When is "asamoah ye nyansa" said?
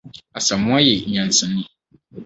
0.37-1.45